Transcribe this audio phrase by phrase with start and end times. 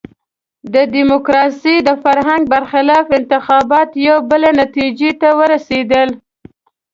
[0.73, 6.09] د ډیموکراسۍ د فرهنګ برخلاف انتخابات یوې بلې نتیجې ته ورسېدل.